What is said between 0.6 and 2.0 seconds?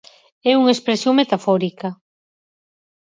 unha expresión metafórica.